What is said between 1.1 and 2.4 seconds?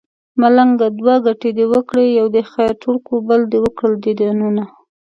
ګټې دې وکړې يو